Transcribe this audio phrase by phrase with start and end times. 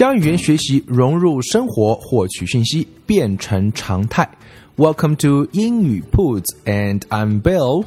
[0.00, 4.26] 将语言学习融入生活，获取信息变成常态。
[4.78, 7.84] Welcome to 英语 Puts and I'm Bill。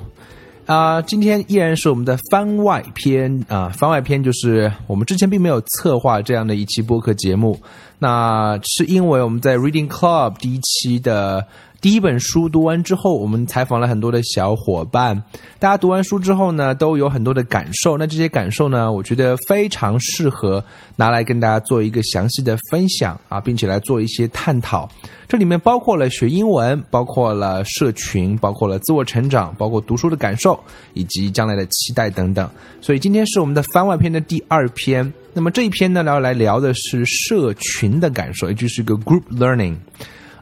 [0.67, 7.59] 啊，今天依然是我们的番外篇啊，番外篇就是我们之前并没有策划这样的一期播客节目，
[7.97, 11.47] 那是因为我们在 Reading Club 第一期的。
[11.83, 15.21] 第一本书读完之后，我们采访了很多的小伙伴，
[15.59, 17.97] 大家读完书之后呢，都有很多的感受。
[17.97, 20.63] 那这些感受呢，我觉得非常适合
[20.95, 24.89] 拿来跟大家做一个详细的分享啊，并且来做一些探讨。
[25.27, 30.57] 这里面包括了学英文，包括了社群，包括了自我成长，包括读书的感受，
[30.93, 32.49] 以及将来的期待等等。
[32.79, 35.11] 所以今天是我们的番外篇的第二篇。
[35.33, 39.75] 那么这一篇呢，要来聊的是社群的感受，也就是一个 group learning。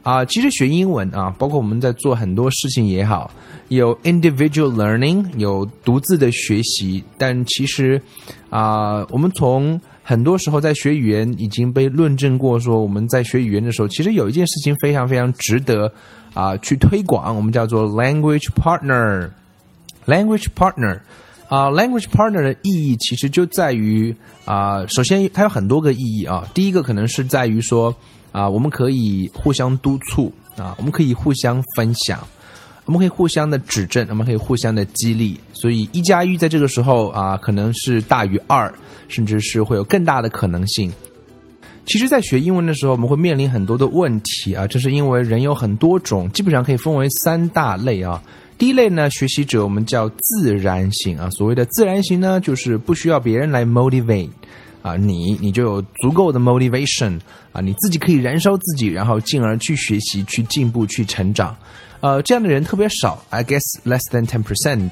[0.02, 3.30] 啊，其实学英文啊，包括我们在做很多事情也好，
[3.68, 7.04] 有 individual learning，有独自的学习。
[7.16, 8.02] 但其实，
[8.50, 15.92] 啊，我们从很多时候在学语言已经被论证过，说我们在学语言的时候，其实有一件事情非常非常值得
[16.34, 19.30] 啊去推广，我们叫做 language partner。
[20.06, 20.98] language partner，
[21.48, 24.12] 啊，language partner 的意义其实就在于
[24.46, 27.94] 啊，首先它有很多个意义啊，第一个可能是在于说。
[28.32, 32.18] 啊，我们可以互相督促啊，我们可以互相分享，
[32.86, 35.38] 我们可以互相的指正，我们可以互相的激励。
[35.52, 38.72] 所以一加一在这个时候啊，可能是大于二，
[39.06, 40.92] 甚至是会有更大的可能性。
[41.84, 48.22] 其实，在学英文的时候，我们会面临很多的问题啊，这是因为人有很多种，基本上可以分为三大类啊。
[48.56, 54.30] 第一类呢，学习者我们叫自然型啊，所谓的自然型呢，就是不需要别人来 motivate。
[54.82, 57.18] 啊，你你就有足够的 motivation
[57.52, 61.56] 啊，你自己可以燃烧自己，然后进而去学习、去进步、去成长。
[62.00, 64.90] 呃，这样的人特别少，I guess less than ten percent。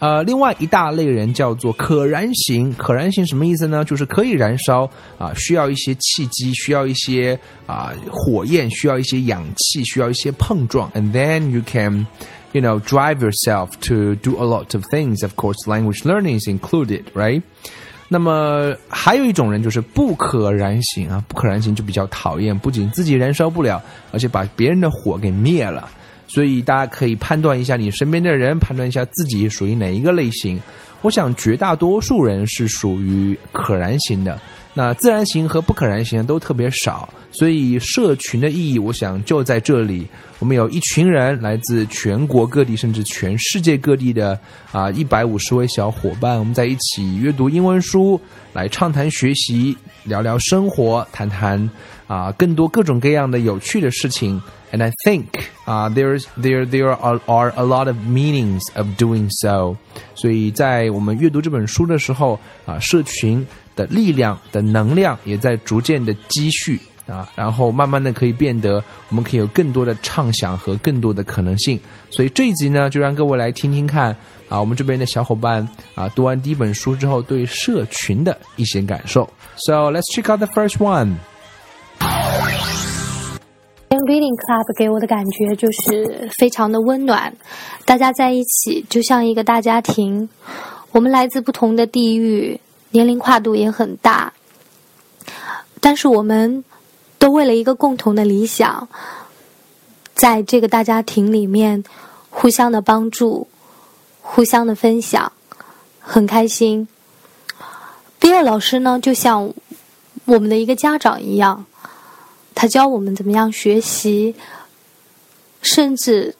[0.00, 2.74] 呃，另外一大类人叫做可燃型。
[2.74, 3.84] 可燃型什么意思呢？
[3.84, 12.06] 就是可以燃烧啊，需要一些契机，需要一些啊火焰，需要一些氧气，需要一些碰撞，and then you can
[12.52, 15.22] you know drive yourself to do a lot of things.
[15.22, 17.42] Of course, language learning is included, right?
[18.08, 23.82] 那么还有一种人就是不可燃型啊，不可燃型就比较讨厌，不仅自己燃烧不了，
[24.12, 25.88] 而且把别人的火给灭了。
[26.26, 30.60] 所以大家可以判断一下你身边的人，判断一下自己属于哪一个类型。
[31.02, 34.40] 我想绝大多数人是属于可燃型的。
[34.76, 40.04] 那自然型和不可燃型都特别少，所以社群的意义，我想就在这里。
[40.40, 44.36] 我们有一群人，来自全国各地，甚至全世界各地的
[44.72, 48.20] 啊一百五十位小伙伴，我们在一起阅读英文书，
[48.52, 51.68] 来畅谈学习，聊聊生活，谈谈
[52.06, 54.40] 啊更多各种各样的有趣的事情。
[54.72, 55.26] And I think
[55.64, 59.76] 啊 there, there there are are a lot of meanings of doing so。
[60.14, 63.46] 所以在我们阅读这本书的时候啊，社群。
[63.76, 71.78] 的力量的能量也在逐渐的积蓄啊，然后慢慢的可以变得，我们可以有更多的畅想和更多的可能性。
[72.10, 74.16] 所以这一集呢，就让各位来听听看
[74.48, 79.28] 啊，我们这边的小伙伴啊，读完第一本书之后对社群的一些感受。
[79.56, 81.16] So let's check out the first one.
[84.06, 87.34] Reading Club 给我的感觉就是非常的温暖，
[87.86, 90.28] 大家在一起就像一个大家庭，
[90.92, 92.60] 我们来自不同的地域。
[92.90, 94.32] 年龄跨度也很大，
[95.80, 96.62] 但是我们
[97.24, 98.86] 都为了一个共同的理想，
[100.14, 101.82] 在这个大家庭里面
[102.28, 103.48] 互相的帮助、
[104.20, 105.32] 互相的分享，
[105.98, 106.86] 很开心。
[108.18, 109.50] 比尔老师呢，就像
[110.26, 111.64] 我们的一个家长一样，
[112.54, 114.34] 他教我们怎么样学习，
[115.62, 116.36] 甚至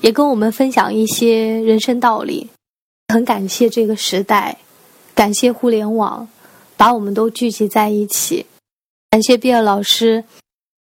[0.00, 2.50] 也跟我们分享一些人生道理。
[3.14, 4.58] 很感谢这个时代。
[5.14, 6.26] 感谢互联网，
[6.76, 8.44] 把我们都聚集在一起。
[9.15, 10.23] 感谢毕尔老师，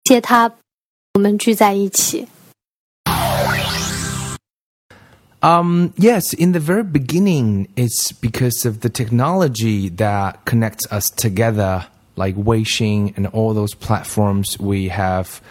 [0.06, 0.52] 谢他，
[1.14, 2.28] 我们聚在一起。
[5.42, 12.38] Um, yes, in the very beginning, it's because of the technology that connects us together, like
[12.38, 15.42] Weixin and all those platforms we have,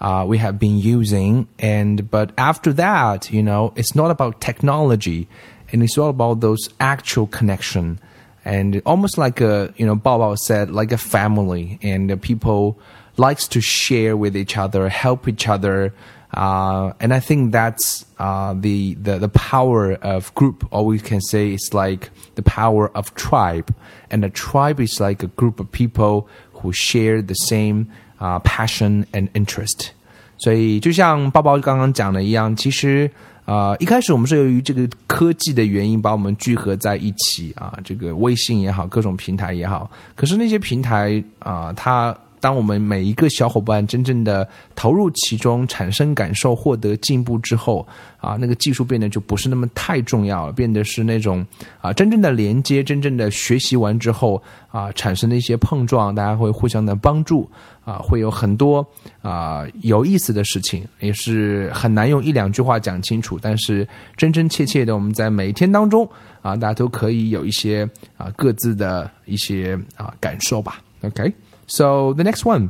[0.00, 1.48] uh, we have been using.
[1.58, 5.28] And, but after that, you know, it's not about technology
[5.70, 7.98] and it's all about those actual connection
[8.46, 12.78] and almost like a you know Bao said like a family and people
[13.16, 15.92] likes to share with each other help each other
[16.34, 21.20] uh, and I think that's uh, the, the the power of group or we can
[21.20, 23.74] say it's like the power of tribe
[24.10, 29.06] and a tribe is like a group of people who share the same uh, passion
[29.12, 29.92] and interest
[30.38, 33.08] 所以就像包包刚刚讲的一样，其实
[33.47, 39.89] 啊，一开始我们是由于这个科技的原因把我们聚合在一起啊，这个微信也好，各种平台也好。
[40.15, 42.13] 可是那些平台啊，它
[42.47, 47.85] 当我们每一个小伙伴真正的投入其中，产生感受，获得进步之后
[48.21, 51.45] 啊，那个技术变得就不是那么太重要了，变得是那种
[51.81, 54.41] 啊，真正的连接，真正的学习完之后
[54.71, 57.49] 啊，产生的一些碰撞，大家会互相的帮助。
[57.83, 58.85] 啊，会有很多
[59.21, 63.37] 啊有意思的事情，也是很难用一两句话讲清楚。
[63.41, 63.85] 但是
[64.15, 66.09] 真真切切的，我们在每一天当中
[66.41, 70.81] 啊，大家都可以有一些啊各自的一些啊感受吧。
[71.01, 71.33] OK
[71.69, 72.69] So the next one，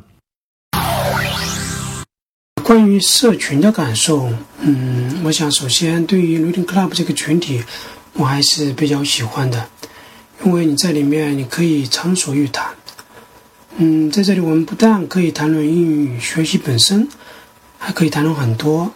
[2.64, 4.28] 关于社群的感受，
[4.60, 7.64] 嗯，我想首先对于 Reading Club 这个群体，
[8.14, 9.70] 我还是比较喜欢的，
[10.44, 12.66] 因为你在里面你可以畅所欲谈。
[13.78, 17.08] 嗯，在这里我们不但可以谈论英语学习本身，
[17.78, 18.92] 还可以谈论很多，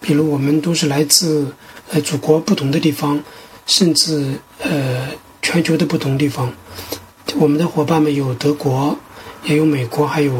[0.00, 1.54] 比如我们都是来自
[1.92, 3.22] 呃祖国不同的地方，
[3.64, 5.06] 甚至呃
[5.40, 6.52] 全球的不同地方。
[7.36, 8.98] 我们的伙伴们有德国，
[9.46, 10.32] 也有美国，还有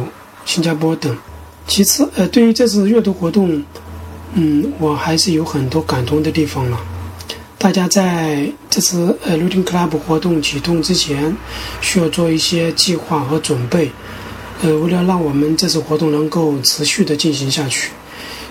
[0.44, 1.16] 新加坡等。
[1.66, 3.62] 其次，呃，对于这次阅读活动，
[4.34, 6.78] 嗯，我还是有很多感动的地方了。
[7.58, 11.34] 大家在这次呃 Reading Club 活动启动之前，
[11.80, 13.90] 需要做一些计划和准备。
[14.62, 17.90] 呃，为了让我们这次活动能够持续的进行下去，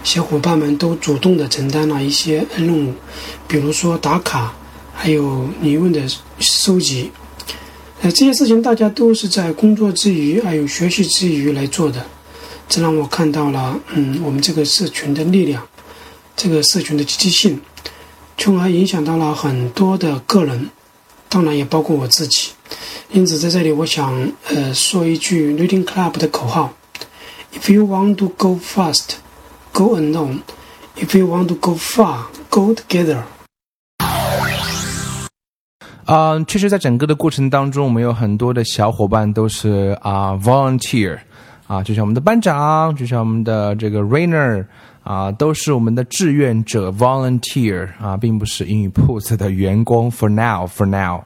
[0.03, 2.93] 小伙伴们都主动的承担了一些任务，
[3.47, 4.53] 比如说打卡，
[4.93, 6.01] 还有疑问的
[6.39, 7.11] 收集。
[8.11, 12.05] 这些事情大家都是在工作之余，还有学习之余来做的，
[12.69, 15.67] 这让我看到了，嗯，我们这个社群的力量，
[16.35, 17.59] 这个社群的积极性。
[18.37, 20.69] 从而影响到了很多的个人，
[21.29, 22.49] 当然也包括我自己。
[23.11, 26.73] 因此，在这里我想呃说一句 Reading Club 的口号
[27.53, 29.15] ：If you want to go fast,
[29.71, 30.39] go alone.
[30.97, 33.23] If you want to go far, go together.
[36.05, 41.17] 嗯，确实，在整个的过程当中，我们有很多的小伙伴都是啊 volunteer，
[41.67, 44.65] 啊，就像我们的班长，就像我们的这个 Rainer。
[45.05, 50.09] 啊，都是我们的志愿者 volunteer 啊，并不是英语铺子的员工。
[50.09, 51.21] For now, for now，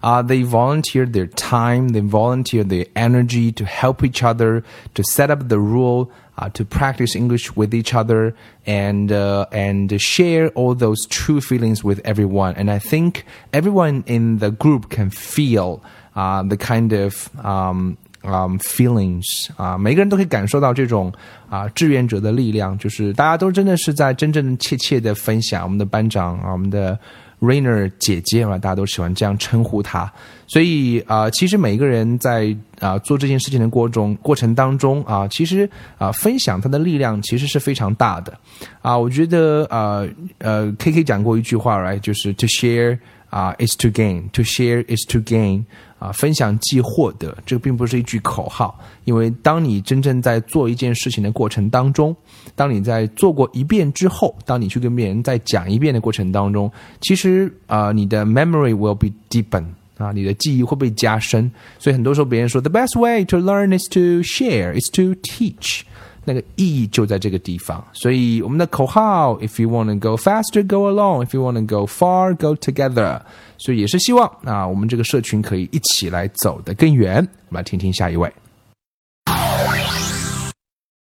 [0.00, 4.62] 啊、，they volunteer their time, they volunteer their energy to help each other,
[4.92, 6.08] to set up the rule,
[6.41, 8.33] uh, to practice English with each other,
[8.65, 12.53] and uh, and share all those true feelings with everyone.
[12.55, 15.81] And I think everyone in the group can feel
[16.15, 21.11] uh, the kind of um, um, feelings 啊，每个人都可以感受到这种
[21.49, 25.63] 啊志愿者的力量，就是大家都真的是在真正切切的分享。
[25.63, 26.99] 我们的班长啊，我们的
[27.42, 30.10] Rainer 姐姐嘛，大家都喜欢这样称呼她。
[30.46, 38.38] 所以啊，其实每个人在啊做这件事情的过中过程当中啊，其实啊分享他的力量其实是非常大的
[38.80, 38.96] 啊。
[38.96, 40.06] 我觉得啊
[40.38, 42.98] 呃，K K 讲过一句话，right，就是 To share
[43.32, 45.64] 啊 is to gain，To share is to gain。
[46.02, 52.12] 啊，分享即获得，这个并不是一句口号，因为当你真正在做一件事情的过程当中，
[52.56, 56.68] 当你在做过一遍之后，当你去跟别人再讲一遍的过程当中，
[57.00, 59.64] 其实啊，你的 memory will be deepen
[59.96, 61.48] 啊，你的记忆会被加深。
[61.78, 65.82] 所以很多时候别人说，the best way to learn is to share, is to teach。
[66.24, 67.84] 那个意义就在这个地方。
[67.92, 71.26] 所以我们的口号，If you want to go faster, go alone.
[71.26, 73.20] If you want to go far, go together.
[73.58, 77.16] 所以也是希望啊，我们这个社群可以一起来走得更远。
[77.48, 78.32] 我们来听听下一位。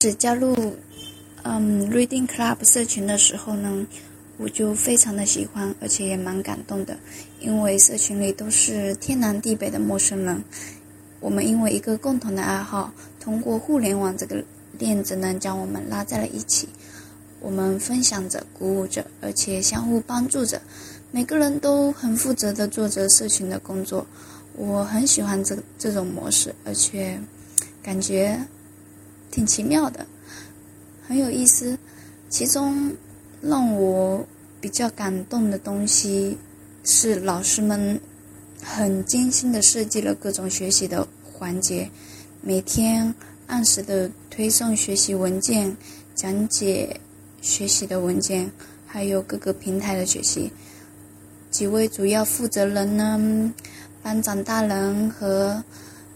[0.01, 0.55] 是加入
[1.43, 3.87] 嗯 Reading Club 社群的时候呢，
[4.37, 6.97] 我就非常的喜欢，而且也蛮感动的，
[7.41, 10.43] 因为社群里都是天南地北的陌生人，
[11.21, 14.45] 我们因为一个共同的爱好，通过互联网这个。
[14.79, 16.69] 链子呢，将我们拉在了一起。
[17.41, 20.61] 我们分享着，鼓舞着，而且相互帮助着。
[21.11, 24.07] 每个人都很负责的做着社群的工作。
[24.55, 27.19] 我很喜欢这这种模式，而且
[27.83, 28.41] 感觉
[29.31, 30.07] 挺奇妙的，
[31.07, 31.79] 很有意思。
[32.29, 32.93] 其中
[33.41, 34.27] 让我
[34.61, 36.37] 比较感动的东西
[36.85, 38.01] 是老师们
[38.63, 41.91] 很精心的设计了各种学习的环节，
[42.41, 43.15] 每天。
[43.47, 45.76] 按时的推送学习文件、
[46.14, 47.00] 讲解
[47.40, 48.49] 学习的文件，
[48.87, 50.52] 还有各个平台的学习。
[51.50, 53.52] 几位主要负责人呢，
[54.00, 55.61] 班长大人和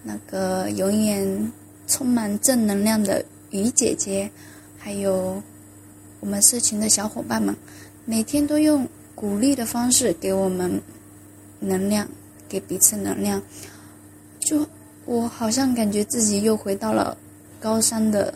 [0.04, 1.52] 那个永远
[1.88, 4.30] 充满正能量的雨姐姐，
[4.78, 5.42] 还有
[6.20, 7.52] 我们社群的小伙伴们，
[8.04, 10.80] 每天都用鼓励的方式给我们
[11.58, 12.06] 能量，
[12.48, 13.42] 给彼此能量。
[14.38, 14.64] 就
[15.06, 17.18] 我好像感觉自己又回到了
[17.62, 18.34] 高三的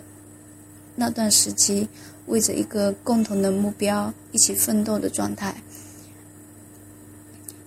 [0.94, 1.88] 那段时期，
[2.26, 5.52] 为着一个共同的目标一起奋斗的状态。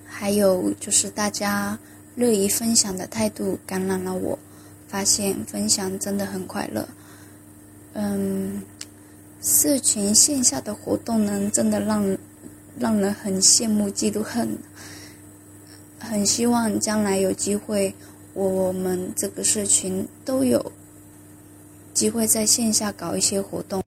[0.06, 1.78] 还有就是大家
[2.16, 4.40] 乐于分享的态度感染了我，
[4.88, 6.88] 发现分享真的很快乐。
[7.92, 8.62] 嗯，
[9.42, 12.18] 社群线下的活动呢，真的让
[12.78, 14.58] 让人很羡慕、嫉妒、恨。
[16.00, 17.94] 很希望将来有机会，
[18.34, 20.72] 我们这个社群都有
[22.00, 23.84] 机会在线下搞一些活动。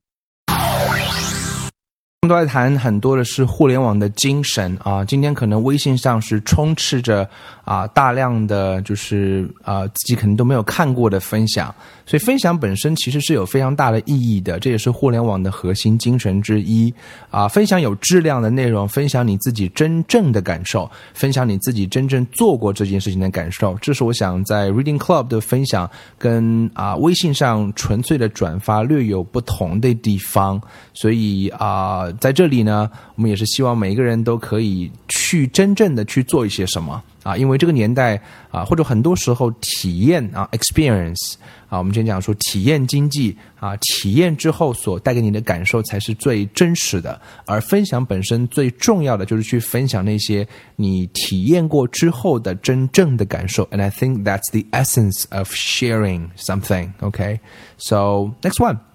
[2.29, 7.29] 都在谈很多的是互联网的精神啊，今天可能微信上是充斥着
[7.65, 11.75] 啊大量的就是啊自己可能都没有看过的分享，
[12.13, 16.93] 所以分享本身其实是有非常大的意义的，这也是互联网的核心精神之一
[17.31, 17.49] 啊。
[17.49, 30.61] 分享有质量的内容，分享你自己真正的感受，分享你自己真正做过这件事情的感受，这是我想在 Reading Club 的分享跟啊微信上纯粹的转发略有不同的地方，
[30.93, 32.03] 所以啊。
[32.21, 38.21] 在这里呢，我们也是希望每一个人都可以去去真正的去做一些什么啊，因为这个年代
[38.51, 41.37] 啊，或者很多时候体验啊，experience
[41.71, 50.47] 啊，我们今天讲说体验经济啊，体验之后所带给你的感受才是最真实的，而分享本身最重要的就是去分享那些
[50.77, 53.65] 你体验过之后的真正的感受。
[53.69, 56.91] And I think that's the essence of sharing something.
[57.01, 57.41] OK,
[57.79, 58.92] so next one.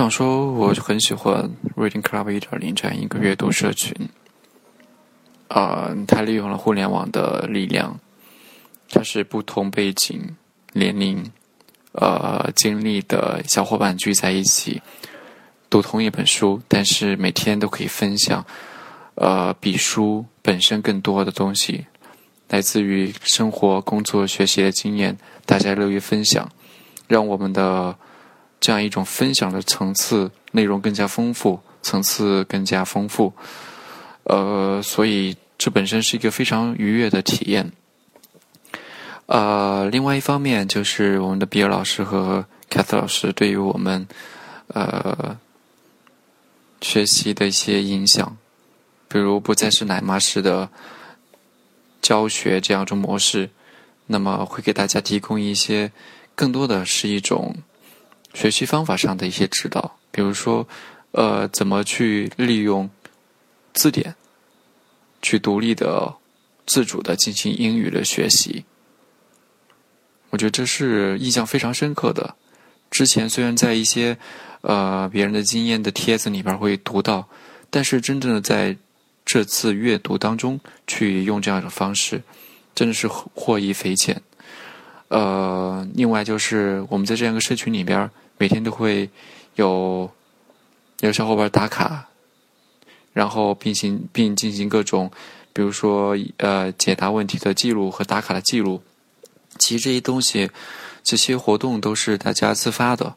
[0.00, 3.92] 想说，我很喜欢 Reading Club 一点零这样一个阅读社群。
[5.48, 7.98] 啊，它利用了互联网的力量，
[8.90, 10.36] 它是不同背景、
[10.72, 11.28] 年龄、
[11.90, 14.80] 呃经历的小伙伴聚在一起，
[15.68, 18.46] 读同一本书，但是每天都可以分享，
[19.16, 21.84] 呃，比书本身更多的东西，
[22.50, 26.48] 来自于生活、工作、学习的经验，大家乐于分享，
[27.08, 27.98] 让我们的。
[28.60, 33.32] 这样一种分享的层次内容更加丰富，层次更加丰富，
[34.24, 37.70] 呃，所以这本身是一个非常愉悦的体验。
[39.26, 44.06] 呃，另外一方面就是我们的比尔老师和凯特老师对于我们
[44.68, 45.38] 呃
[46.80, 48.36] 学习的一些影响，
[49.06, 50.68] 比如不再是奶妈式的
[52.02, 53.50] 教学这样一种模式，
[54.06, 55.92] 那么会给大家提供一些
[56.34, 57.54] 更多的是一种。
[58.38, 60.64] 学习方法上的一些指导，比如说，
[61.10, 62.88] 呃，怎么去利用
[63.74, 64.14] 字典，
[65.20, 66.14] 去独立的、
[66.64, 68.64] 自主的进行英语的学习。
[70.30, 72.36] 我觉得这是印象非常深刻的。
[72.92, 74.16] 之前虽然在一些
[74.60, 77.28] 呃别人的经验的帖子里边会读到，
[77.70, 78.76] 但是真正的在
[79.26, 82.22] 这次阅读当中去用这样的方式，
[82.72, 84.22] 真的是获益匪浅。
[85.08, 88.08] 呃，另外就是我们在这样一个社群里边。
[88.38, 89.10] 每天都会
[89.56, 90.10] 有
[91.00, 92.08] 有小伙伴打卡，
[93.12, 95.10] 然后并行并进行各种，
[95.52, 98.80] 比如说呃解答问题的记录和打卡的记录。
[99.58, 100.48] 其实这些东西，
[101.02, 103.12] 这些活动都是大家自发的，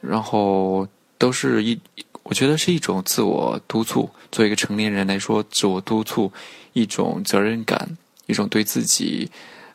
[0.00, 0.88] 然后
[1.18, 1.78] 都是一，
[2.22, 4.08] 我觉得是一种自我督促。
[4.30, 6.32] 作为一个成年人来说，自我督促
[6.72, 9.30] 一种责任感，一种对自己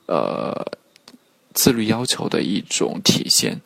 [0.07, 0.65] 呃
[1.53, 3.61] 自律要求的一种体现。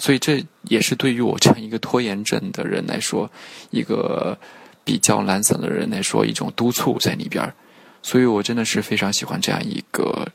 [0.00, 3.30] 所以这也是对于我这样一个拖延症的人来说，
[3.70, 4.36] 一个
[4.82, 7.54] 比较懒散的人来说，一种督促在里边儿。
[8.02, 10.26] 所以我真的是非常喜欢这样一个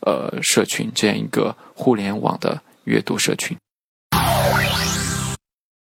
[0.00, 3.56] 呃社群，这样一个互联网的阅读社群。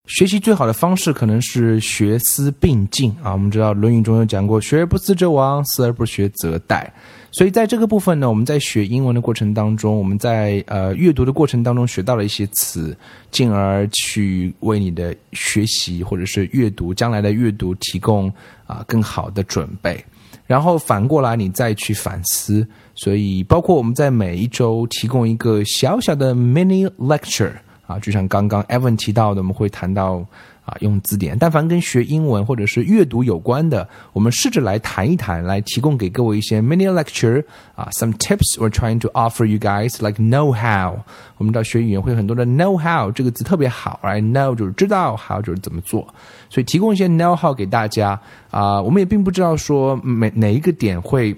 [0.06, 3.32] 学习最好的方式可能是学思并进啊！
[3.32, 6.86] 我们知道《论语》中有讲过：“学而不思则罔，思而不学则殆。”
[7.32, 12.94] 所以在这个部分呢，我们在学英文的过程当中，我们在呃阅读的过程当中学到了一些词，
[13.30, 18.30] 进而去为你的学习或者是阅读将来的阅读提供
[18.66, 20.04] 啊更好的准备。
[20.46, 22.66] 然后反过来你再去反思。
[22.94, 27.52] 所以包括我们在每一周提供一个小小的 mini lecture
[27.86, 30.24] 啊，就像刚刚 Evan 提到的，我们会谈到
[30.64, 31.36] 啊用字典。
[31.38, 40.98] 但凡跟学英文或者是阅读有关的，我们试着来谈一谈，来提供给各位一些 mini lecture 啊，some tips we're trying to offer you guys like know how。
[41.36, 46.06] 我们知道学语言会有很多的 know how 这个字特别好，right know 就是知道，how 就是怎么做，
[46.48, 48.18] 所以提供一些 know how 给大家
[48.50, 48.80] 啊。
[48.80, 51.36] 我们也并不知道说每哪一个点会。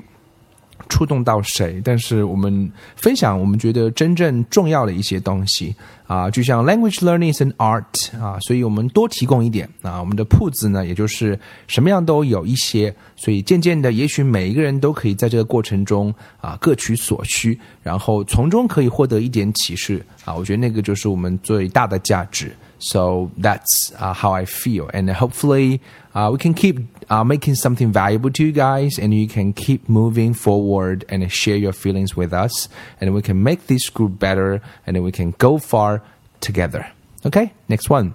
[0.89, 1.81] 触动到谁？
[1.85, 5.75] 但是我们分享我们觉得真正重要的一些东西
[6.07, 10.01] 啊，就像 language learning is an art 啊，所以我们多提供一点啊。
[10.01, 20.35] 我们的铺子呢，也就是什么样都有一些，所以渐渐的，也许每一个人都可以在这个过程中啊各取所需，然后从中可以获得一点启示啊。
[20.35, 22.55] 我觉得那个就是我们最大的价值。
[22.79, 25.81] So that's uh, how I feel, and hopefully
[26.15, 26.79] uh, we can keep
[27.11, 31.57] uh, making something valuable to you guys, and you can keep moving forward and share
[31.57, 32.69] your feelings with us,
[33.01, 36.03] and we can make this group better, and we can go far
[36.41, 36.87] together.
[37.25, 38.15] Okay, next one.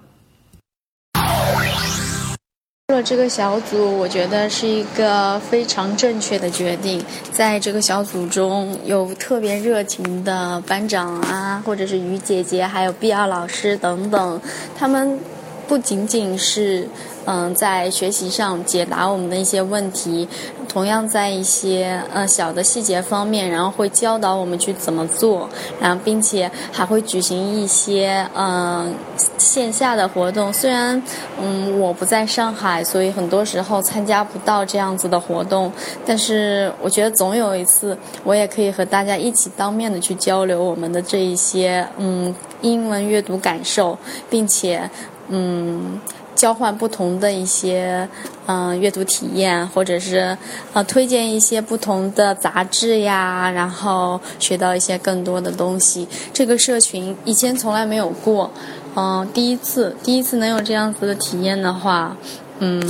[3.02, 7.04] 这个小组，我觉得是一个非常正确的决定。
[7.32, 14.40] 在这个小组中有特别热情的班长啊，或者是于姐姐，还有 B 二老师等等，
[14.76, 15.18] 他们
[15.66, 16.88] 不仅仅是。
[17.24, 20.28] 嗯，在学习上解答我们的一些问题，
[20.68, 25.48] 同样在一些呃小的细节方面，然后会教导我们去怎么做，
[25.80, 28.92] 然后并且还会举行一些嗯
[29.38, 30.52] 线下的活动。
[30.52, 31.00] 虽然
[31.40, 35.72] 嗯我不在上海，所以很多时候参加不到这样子的活动，
[36.04, 43.96] 但是我觉得总有一次我也可以和大家一起当面的去交流我们的这一些嗯英文阅读感受，
[44.28, 44.90] 并且
[45.28, 46.00] 嗯。
[46.34, 48.08] 交换不同的一些
[48.46, 50.36] 嗯阅读体验，或者是
[50.72, 56.06] 呃推荐一些不同的杂志呀，然后学到一些更多的东西。
[56.32, 58.50] 这个社群以前从来没有过，
[58.96, 62.16] 嗯，第一次第一次能有这样子的体验的话，
[62.58, 62.82] 嗯，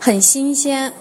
[0.00, 0.92] 很新鲜。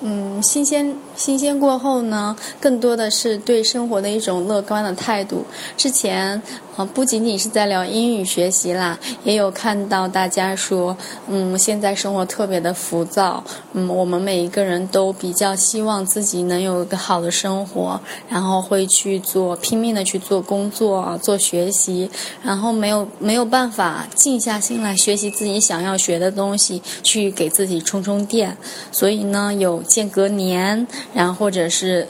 [0.00, 5.44] 嗯，新鲜新鲜过后呢，更多的是对生活的一种乐观的态度。
[5.76, 6.40] 之前，
[6.76, 22.08] 呃，不仅仅是在聊英语学习啦，也有看到大家说，嗯，现在生活特别的浮躁，嗯，我们每一个人都比较希望自己能有一个好的生活，然后会去做拼命的去做工作、做学习，
[22.44, 28.56] 然后没有没有办法静下心来学习自己想要学的东西，去给自己充充电。
[28.92, 29.82] 所以呢，有。
[29.88, 32.06] 间隔年，然后或者是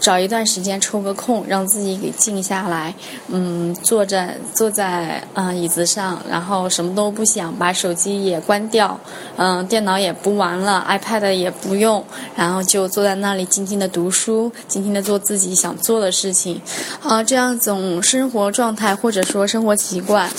[0.00, 2.94] 找一段时间抽个空，让自己给静下来，
[3.28, 8.98] 嗯，坐在坐在啊椅子上，然后什么都不想，把手机也关掉，
[9.36, 12.02] 嗯，电脑也不玩了，iPad 也不用，
[12.36, 16.60] 然后就坐在那里静静的读书，静静的做自己想做的事情，
[17.02, 20.30] 啊，这样一种生活状态或者说生活习惯，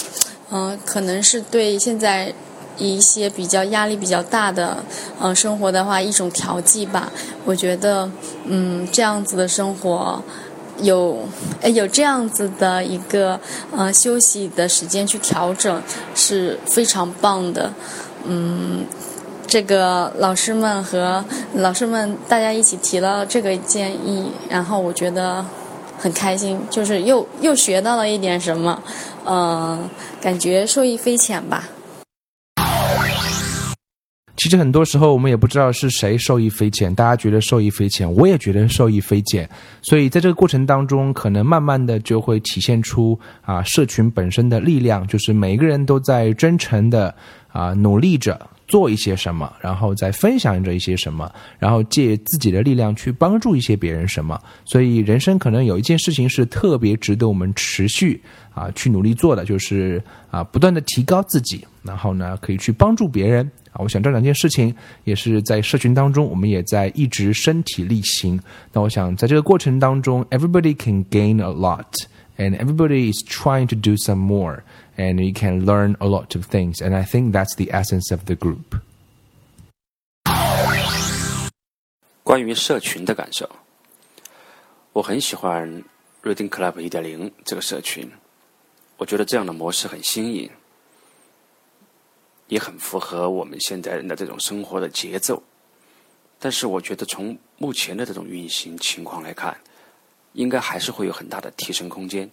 [0.51, 2.33] 嗯，可能是对现在。
[2.79, 4.83] 一些比较压力比较大的，
[5.19, 7.11] 呃，生活的话，一种调剂吧。
[7.45, 8.09] 我觉得，
[8.45, 10.21] 嗯，这样子的生活，
[10.81, 11.19] 有，
[11.61, 13.39] 哎有这样子的一个，
[13.75, 15.81] 呃，休息的时间去调整，
[16.15, 17.71] 是非常棒的。
[18.23, 18.85] 嗯，
[19.45, 21.23] 这个老师们和
[21.55, 25.45] 老师们大家一起提了这个建议，然后我觉得
[25.97, 28.81] 很开心，就是又又学到了一点什么，
[29.25, 29.89] 嗯，
[30.21, 31.67] 感觉受益匪浅吧。
[34.39, 39.47] 其实很多时候我们也不知道是谁受益匪浅，大家觉得受益匪浅，我也觉得受益匪浅，
[39.82, 47.13] 所以在这个过程当中，可能慢慢的就会体现出啊社群本身的力量，就是每个人都在真诚的
[47.49, 48.39] 啊努力着。
[48.69, 58.21] 做一些什么，然后再分享着一些什么，然后借自己的力量去帮助一些别人什么，所以人生可能有一件事情是特别值得我们持续
[58.53, 60.01] 啊去努力做的，就是
[60.32, 63.51] 啊不断的提高自己，然后呢可以去帮助别人。
[63.71, 68.39] 啊，我想这两件事情也是在社群当中，我们也在一直身体力行。
[68.73, 71.86] 那我想在这个过程当中，everybody can gain a lot,
[72.38, 74.62] and everybody is trying to do some more,
[74.99, 76.81] and you can learn a lot of things.
[76.81, 78.81] And I think that's the essence of the group.
[82.23, 83.49] 关于社群的感受，
[84.91, 85.83] 我很喜欢
[86.21, 88.12] Reading Club 一点零这个社群，
[88.97, 90.49] 我觉得这样的模式很新颖。
[92.49, 95.43] 也很符合我们现在人的这种生活的节奏，
[96.39, 99.55] 但是我觉得从目前的这种运行情况来看，
[100.33, 102.27] 应该还是会有很大的提升空间。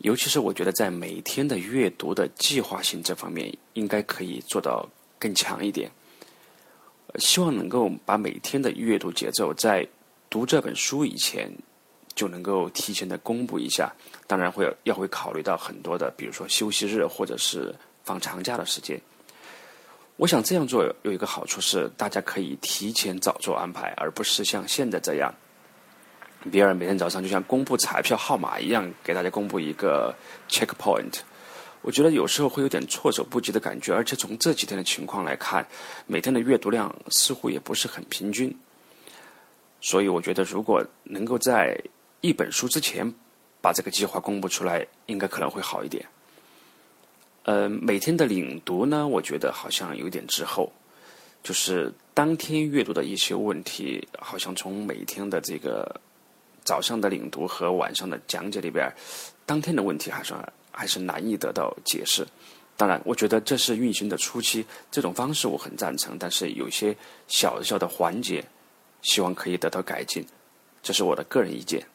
[0.00, 5.90] 尤其是我觉得在每天的阅读的计划性这方面，应该可以做到更强一点。
[7.18, 9.86] 希望能够把每天的阅读节奏在
[10.30, 11.52] 读这本书以前
[12.14, 13.92] 就能够提前的公布一下。
[14.26, 18.98] 当然会要会考虑到很多的，比如说休息日或者是放长假的时间。
[20.16, 25.34] 我想这样做有一个好处是，大家可以提前早做安排，而不是像现在这样，
[26.50, 30.14] 比尔每天早上就像公布彩票号码一样，给大家公布一个
[30.48, 31.20] checkpoint。
[31.82, 35.66] 我觉得有时候会有点措手不及的感觉，而且从这几天的情况来看，
[36.06, 38.54] 每天的阅读量似乎也不是很平均。
[39.80, 41.78] 所以我觉得，如果能够在
[42.20, 43.10] 一本书之前
[43.62, 46.06] 把这个计划公布出来，应该可能会好一点。
[47.44, 50.70] 呃，每天的领读呢，我觉得好像有点滞后，
[51.42, 55.98] 就是当天阅读的一些问题，好像从每天的这个
[56.64, 58.92] 早上的领读和晚上的讲解里边，
[59.44, 60.34] 当天的问题还是
[60.70, 62.26] 还是难以得到解释。
[62.76, 66.96] 当然，我觉得这是运行的初期，这种方式我很赞成，但是有些
[67.28, 68.44] 小小的环节，
[69.02, 70.26] 希望可以得到改进，
[70.82, 71.86] 这是我的个人意见。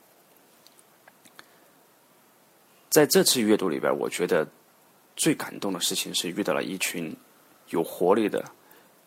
[2.90, 4.48] 在这次阅读里边，我觉得。
[5.18, 7.16] 最感动的事情是遇到了一群
[7.70, 8.44] 有活力的、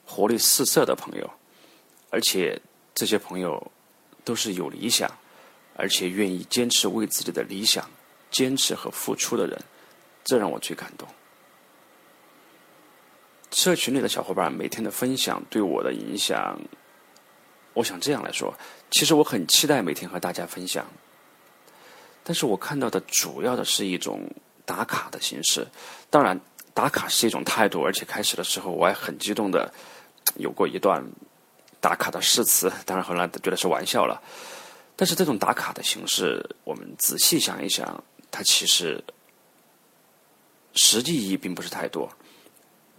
[0.07, 1.31] 活力四射的朋友，
[2.09, 2.59] 而且
[2.94, 3.71] 这些朋友
[4.25, 5.07] 都是有理想，
[5.79, 7.88] 而且愿意坚持为自己的理想
[8.31, 9.57] 坚持和付出的人，
[10.25, 11.09] 这让我最感动。
[13.51, 16.61] 社群里的小伙伴每天的分享对我的影响，
[17.73, 18.53] 我想这样来说，
[18.91, 20.85] 其实我很期待每天和大家分享，
[22.25, 24.29] 但是我看到的主要的是一种。
[24.69, 25.67] 打卡的形式，
[26.11, 26.38] 当然
[26.75, 29.73] 打卡是一种态度，而且开始的时候我还很激动的
[30.37, 31.03] 有过一段
[31.81, 34.23] 打卡的誓词，当然后来觉得是玩笑了。
[34.99, 39.01] 但是这种打卡的形式，我们仔细想一想，它其实
[40.75, 42.11] 实际意义并不是太多，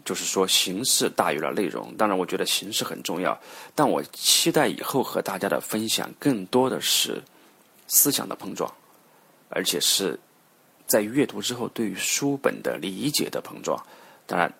[0.06, 1.94] 就是说形式大于了内容。
[1.98, 3.38] 当然，我觉得形式很重要，
[3.76, 7.22] 但我期待以后和大家的分享更多的是
[7.90, 8.74] 思想的碰撞，
[9.50, 10.18] 而且是。
[10.88, 13.80] 在阅读之后，对于书本的理解的碰撞，
[14.26, 14.52] 当然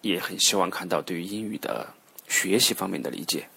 [0.00, 1.86] 也很希望看到对于英语的
[2.26, 3.48] 学习方面的理解。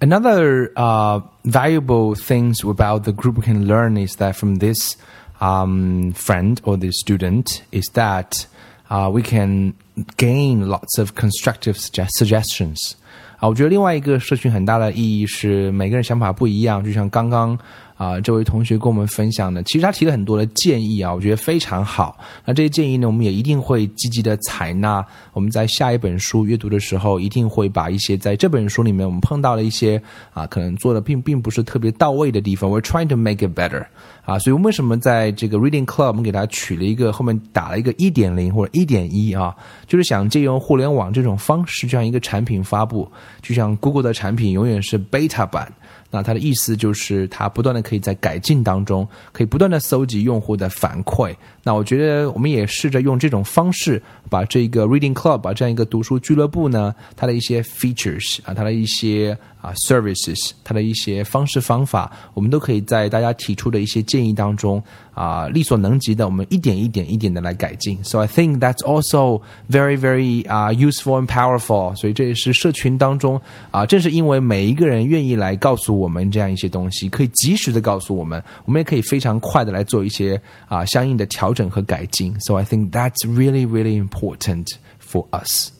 [0.00, 4.96] Another uh, valuable things about the group we can learn is that from this
[5.40, 8.46] um, friend or this student is that
[8.90, 9.74] uh, we can
[10.16, 12.96] gain lots of constructive suggest suggestions.
[13.38, 17.58] 啊，我觉得另外一个社群很大的意义是每个人想法不一样，就像刚刚
[18.01, 22.17] 啊，这位同学跟我们分享的，其实他提了很多的建议啊，我觉得非常好。
[22.43, 25.05] 那这些建议呢，我们也一定会积极的采纳。
[25.33, 30.01] 我们在下一本书阅读的时候，一定会把一些在这本书里面我们碰到的一些
[30.33, 33.85] 啊，可能做的并并不是特别到位的地方，we're trying to make it better
[34.23, 34.37] 啊。
[34.39, 39.55] 所以为什么在这个 Reading Club 我们给它取了一个后面打了一个一点零或者一点一啊，
[39.87, 45.71] 就是想借用互联网这种方式，这样一个产品发布，就像 Google 的产品永远是 beta 版。
[46.13, 51.33] 那它的意思就是，它不断的可以在改进当中，可以不断的搜集用户的反馈。
[51.63, 64.81] 那我觉得我们也试着用这种方式，把这个 Reading Club，把这样一个读书俱乐部呢，它的一些 features 啊，它的一些啊 services，它的一些方式方法，我们都可以在大家提出的一些建议当中
[65.13, 68.03] 啊，力所能及的，我们一点一点一点的来改进。
[68.03, 71.95] So I think that's also very very 啊 useful and powerful。
[71.95, 82.33] 所以这也是社群当中啊，正是因为每一个人愿意来告诉我们这样一些东西，可以及时的告诉我们，我们也可以非常快的来做一些啊相应的调整和改进。
[82.39, 84.67] So I think that's really really important
[84.99, 85.71] for us.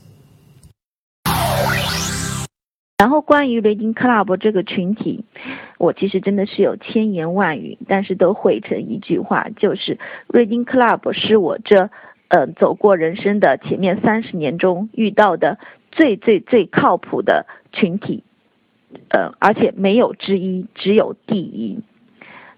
[3.02, 5.26] 然后关于 Reading Club 这个群体，
[5.80, 11.90] 我其实真的是有千言万语，但是都汇成一句话，就是 Reading Club 是我这
[12.28, 15.58] 呃走过人生的前面三十年中遇到的
[15.92, 18.24] 最最最靠谱的群体，
[19.10, 21.80] 呃，而且没有之一，只有第一。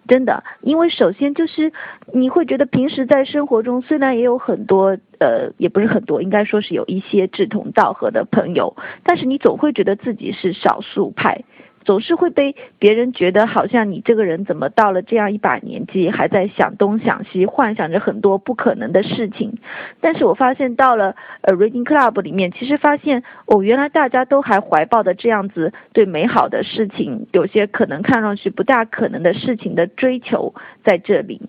[0.07, 1.71] 真的，因为首先就是
[2.13, 11.43] 你会觉得平时在生活中虽然也有很多呃，也不是很多，应该说是有一些志同道合的朋友，但是你总会觉得自己是少数派。
[11.83, 19.57] 总是会被别人觉得好像你这个人怎么到了这样一把年纪还在想东想西，幻想着很多不可能的事情。
[20.01, 31.41] 但是我发现到了呃 Reading Club 里面，其实发现哦，原来大家都还怀抱的这样子对美好的事情，有些可能看上去不大可能的事情的追求在这里。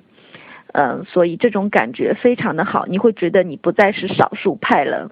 [0.73, 5.11] 嗯，所以这种感觉非常的好，你会觉得你不再是少数派了。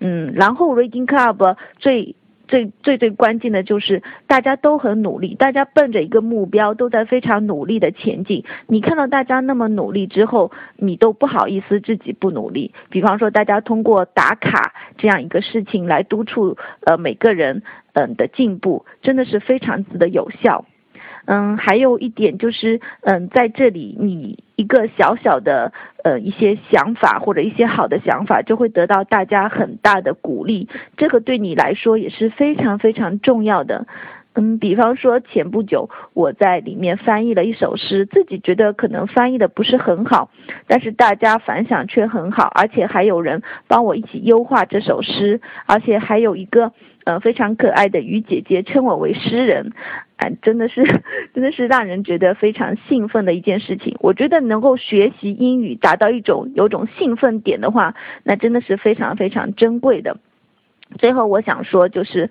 [0.00, 2.16] 嗯，然后 Reading Club 最。
[2.50, 8.44] 最最最关键的就是大家都很努力，大家奔着一个目标都在非常努力的前进。
[8.66, 12.74] 你看到大家那么努力之后，你都不好意思自己不努力。
[12.90, 20.64] 比方说，大家通过打卡这样一个事情来督促呃每个人嗯的进步，真的是非常之的有效。
[21.26, 33.86] 嗯，还有一点就是，嗯，在这里你一个小小的呃一些想法或者一些好的想法，就会得到大家很大的鼓励，这个对你来说也是非常非常重要的。
[34.34, 40.30] 嗯，比方说前不久我在里面翻译了一首诗，自己觉得可能翻译的不是很好，
[40.68, 46.72] 但是大家反响却很好，而且还有人帮我一起优化这首诗，而且还有一个
[47.04, 49.72] 呃非常可爱的鱼姐姐称我为诗人，
[50.20, 50.84] 哎，真的是
[51.32, 53.96] 真的是让人觉得非常兴奋的一件事情。
[54.00, 60.18] 我觉得能够学习英语达到一种有种兴奋点的话，那真的是非常非常珍贵的。
[60.98, 62.30] 最后我想说，就是，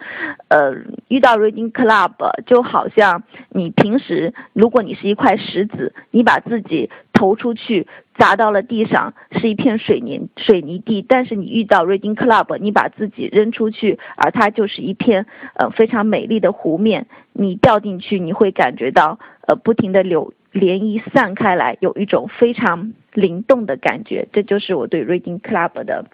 [0.50, 0.76] 呃，
[1.08, 2.13] 遇到 Reading Club
[2.45, 17.08] 就好像你平时，如果你是一块石子，你把自己投出去砸到了地上，是一片水泥水泥地；但是你遇到 Reading Club，你把自己扔出去，而它就是一片呃非常美丽的湖面。
[17.32, 24.28] 你掉进去，你会感觉到呃不停的流涟漪散开来，有一种非常灵动的感觉。
[24.34, 26.06] 这就是我对 Reading Club 的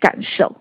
[0.00, 0.56] 感受。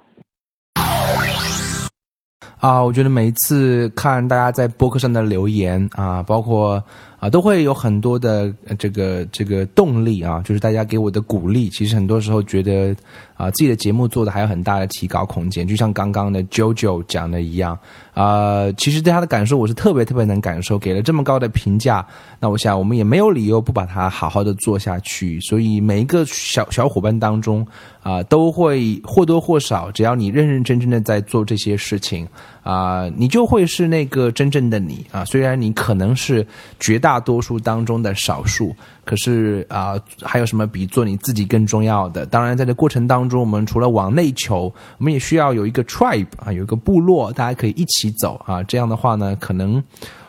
[2.64, 6.82] 啊，我觉得每一次看大家在博客上的留言啊，包括
[7.24, 11.70] 啊，都会有很多的这个这个动力啊，就是大家给我的鼓励。
[11.70, 12.94] 其实很多时候觉得
[13.38, 15.66] 啊，自己的节目做的还有很大的提高空间。
[15.66, 17.80] 就像刚刚的 JoJo 讲的一样
[18.14, 20.78] 啊，其实对他的感受我是特别特别能感受。
[20.78, 22.06] 给了这么高的评价，
[22.42, 25.40] 那我想我们也没有理由不把它好好的做下去。
[25.40, 27.66] 所以每一个小小伙伴当中
[28.02, 32.28] 啊，都会或多或少，只要你认认真真的在做这些事情。
[32.64, 35.24] 啊，你就会是那个真正的你啊！
[35.26, 36.46] 虽然你可能是
[36.80, 38.74] 绝大多数当中的少数，
[39.04, 42.26] 可是啊，还有什么比做你自己更重要的？
[42.26, 48.64] 当然，在这过程当中，我们除了往内求，我们也需要有一个 tribe 啊，有一个部落，大家可以一起走啊。
[48.64, 49.84] 这样的话呢，可能。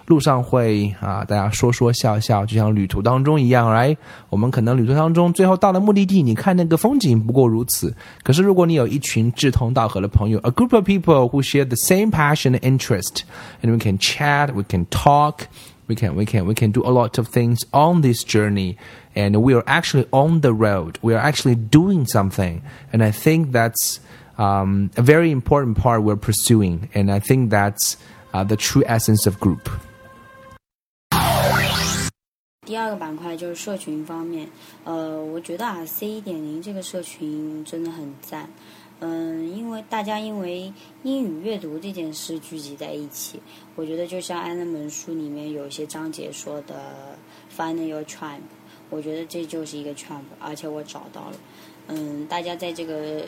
[0.07, 3.95] 路上会啊，大家说说笑笑，就像旅途当中一样来。
[4.29, 7.93] 我们可能旅途当中最后到了目的地，你看那个风景不过如此。
[8.23, 13.21] 可是如果你有一群志同道合的朋友，a group of people who share the same passion and interest,
[13.61, 15.41] and we can chat, we can talk,
[15.85, 18.77] we can we can we can do a lot of things on this journey,
[19.15, 20.97] and we are actually on the road.
[21.03, 23.99] We are actually doing something, and I think that's
[24.39, 27.95] um, a very important part we're pursuing, and I think that's
[28.33, 29.69] uh, the true essence of group.
[32.64, 34.48] 第二个板块就是社群方面，
[34.84, 38.48] 呃，我觉得啊，C 一点零这个社群真的很赞，
[39.00, 40.72] 嗯，因为大家因为
[41.02, 43.40] 英语阅读这件事聚集在一起，
[43.76, 47.16] 我觉得就像安那门书里面有一些章节说的
[47.54, 48.40] ，Find your tribe，
[48.90, 51.36] 我觉得这就是一个 tribe，而且我找到了，
[51.88, 53.24] 嗯，大家在这个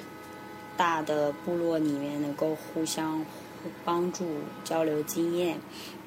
[0.77, 3.25] 大的部落里面能够互相。
[3.85, 4.25] 帮助
[4.63, 5.59] 交流经验，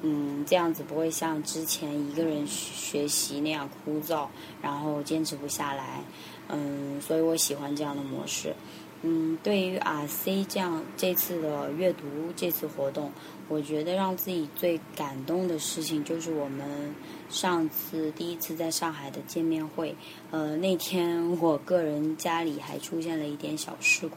[0.02, 4.26] 嗯，这样子不会像之前一个人学习那样枯燥，
[4.62, 6.02] 然后坚持不下来，
[6.48, 8.54] 嗯，所以我喜欢这样的模式。
[9.02, 12.04] 嗯，对于 RC 这样这次的阅读
[12.36, 13.10] 这次活动，
[13.48, 16.94] 我觉得让自己最感动的事情就是我们
[17.30, 19.96] 上次第一次在上海的见面会。
[20.30, 24.16] 呃，那天我个人家里还出现了一点小事故。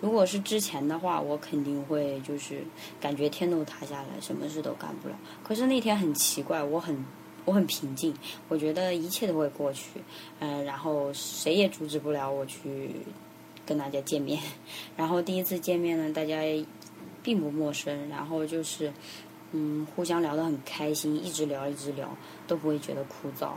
[0.00, 2.64] 如果是之前的话，我肯定会就是
[3.00, 5.14] 感觉天都塌下来，什么事都干不了。
[5.44, 7.06] 可是那天很奇怪，我很
[7.44, 8.12] 我很平静，
[8.48, 10.00] 我觉得一切都会过去。
[10.40, 12.90] 嗯，然后谁也阻止不了我去。
[13.66, 14.40] 跟大家见面，
[14.96, 16.36] 然后第一次见面呢，大家
[17.22, 18.92] 并不陌生，然后就是，
[19.52, 22.08] 嗯，互相聊得很开心，一直聊一直聊，
[22.46, 23.52] 都不会觉得枯燥。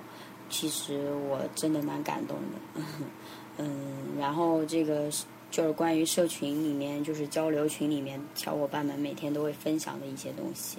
[0.50, 2.82] 其实我真的蛮感动的，
[3.58, 5.10] 嗯，然后这个
[5.50, 10.78] 就是关于社群里面，就是交流群里面小伙伴们每天都会分享的一些东西，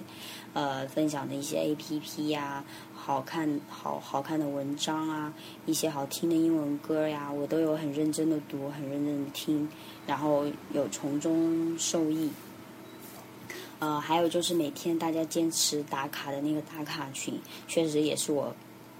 [0.53, 2.63] 呃，分享的一些 A P P 呀。
[2.93, 5.33] 好看好好看的文章啊，
[5.65, 9.67] 一些好听的英文歌呀，我都有很认真的读，很认真的听，
[10.05, 12.29] 然后有从中受益。
[13.79, 17.33] 呃，还有就是每天大家坚持打卡的那个打卡群，
[17.67, 18.53] 确实也是我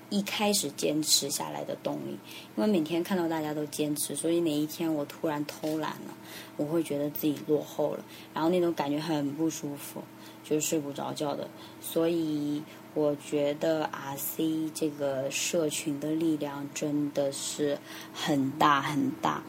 [0.10, 2.18] 一开始坚持下来的动力。
[2.56, 6.14] 因为每天看到大家都坚持，所以哪一天我突然偷懒了，
[6.58, 10.02] 我会觉得自己落后了，然后那种感觉很不舒服，
[10.44, 11.48] 就是睡不着觉的。
[11.82, 12.62] 所以。
[12.96, 17.78] 我觉得 RC 这个社群的力量真的是
[18.12, 19.44] 很大很大，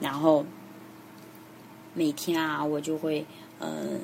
[0.00, 0.46] 然后
[1.92, 3.26] 每天啊，我就会
[3.60, 4.00] 嗯，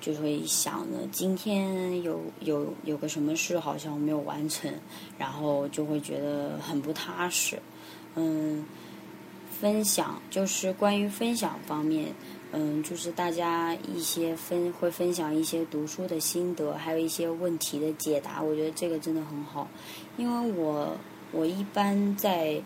[0.00, 4.72] 就会想着今天有有有个什么事好像没有完成，
[5.18, 7.60] 然后就会觉得很不踏实。
[8.14, 8.64] 嗯，
[9.60, 12.12] 分享就是关于分享方面，
[12.50, 19.68] 嗯，就是大家一些分会分享一些读书的心得，还有一些问题的解答，我觉得这个真的很好，
[20.16, 20.96] 因为我
[21.30, 22.60] 我一般在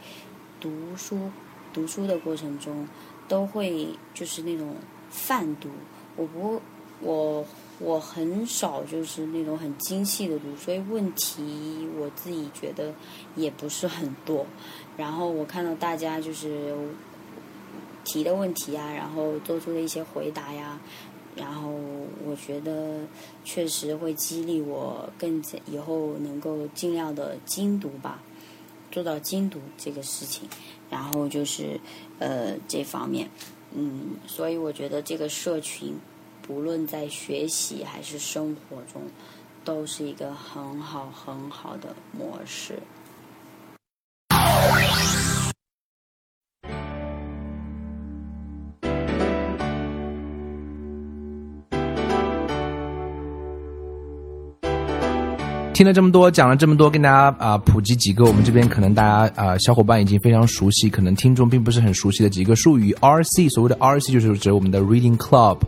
[0.60, 1.30] 读书
[1.72, 2.88] 读书的过程中
[3.28, 4.74] 都会就是那种
[5.10, 5.68] 泛读，
[6.16, 6.62] 我不
[7.04, 7.44] 我
[7.78, 12.92] 我很少就是那种很精细的读，所以问题我自己觉得
[13.36, 14.44] 也不是很多，
[14.96, 16.74] 然后我看到大家就是。
[18.06, 20.78] 提的问题啊，然后做出的一些回答呀，
[21.34, 21.70] 然后
[22.22, 23.00] 我觉得
[23.46, 28.22] 确实会激励我更以后能够尽量的精读吧，
[28.90, 30.46] 做到精读这个事情。
[30.90, 31.80] 然后就是
[32.18, 33.30] 呃这方面，
[33.72, 35.94] 嗯，所以我觉得这个社群
[36.46, 39.02] 不论在学习还是生活中，
[39.64, 42.78] 都是一个很好很好的模式。
[55.74, 62.94] 听了这么多，讲了这么多，跟大家啊普及几个我们这边可能大家啊小伙伴已经非常熟悉，可能听众并不是很熟悉的几个术语。
[63.00, 65.58] RC 所谓的 RC 就是指我们的 Reading Club，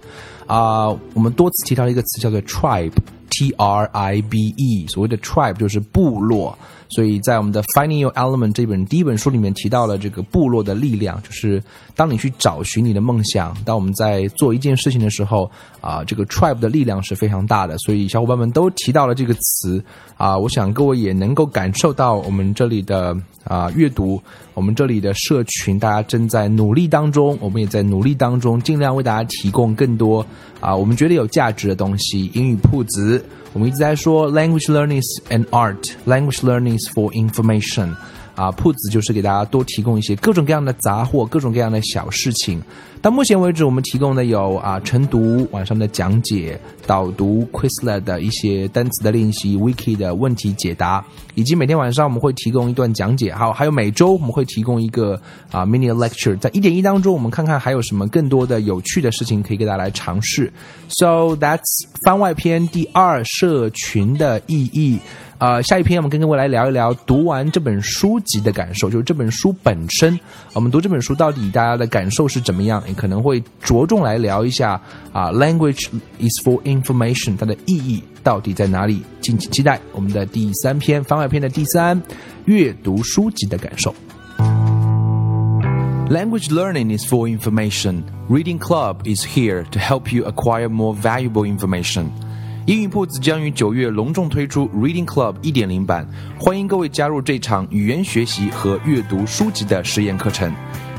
[0.47, 6.57] 啊，我们多次提到一个词叫做 Tribe，T R I B E，所谓的 Tribe 就是部落。
[6.89, 11.63] 所以在我们的 Finding Your Element 这本第一本书里面提到了这个部落的力量，就是
[11.95, 17.77] 当你去找寻你的梦想，当我们在做一件事情的时候，啊，这个 tribe 的力量是非常大的。
[17.79, 19.83] 所以小伙伴们都提到了这个词，
[20.17, 24.21] 啊，我想各位也能够感受到我们这里的啊阅读，
[24.55, 30.25] 我们这里的社群，大家正在努力当中，我们也在努力当中，尽量为大家提供更多
[30.61, 32.31] 啊我们觉得有价值的东西。
[32.35, 33.25] 英语铺子。
[33.53, 37.95] 我们一直在说 language learnings and art, language learnings for information。
[38.35, 42.61] 啊，铺子就是给大家多提供一些各种各样的杂货，各种各样的小事情。
[43.07, 51.05] 到目前为止，我们提供的有啊晨读晚上的讲解、导读、Quizlet 的一些单词的练习、Wiki 的问题解答，
[51.37, 53.33] 以及每天晚上我们会提供一段讲解。
[53.33, 55.15] 好，还有每周我们会提供一个
[55.53, 56.37] 啊 mini lecture。
[56.41, 60.53] 在一点一当中，我们看看还有什么更多的有趣的事情可以给大家来尝试。
[60.89, 64.99] So that's 番外篇第二社群的意义。
[65.39, 70.19] 呃，下一篇我们跟各位来聊一聊读完这本书籍的感受，就是这本书本身。
[70.55, 72.83] 我们读这本书到底大家的感受是怎么样？
[72.97, 74.81] 可能会着重来聊一下
[75.13, 79.03] 啊，language is for information，它的意义到底在哪里？
[79.21, 82.03] 敬请期待我们的第三篇番外篇的第三，
[82.47, 83.95] 阅读书籍的感受。
[86.09, 88.03] Language learning is for information.
[88.29, 92.07] Reading Club is here to help you acquire more valuable information.
[92.67, 96.07] 英语铺子将于九月隆重推出 Reading Club 一点零版，
[96.39, 100.53] 欢迎各位加入这场语言学习和阅读书籍的实验课程。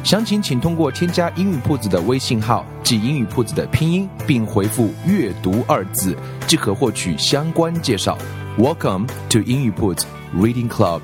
[0.07, 6.15] 详情请通过添加英语铺子的微信号，及英语铺子的拼音，并回复“阅读”二字，
[6.47, 8.17] 即可获取相关介绍。
[8.57, 11.01] Welcome to 英语铺子 Reading Club。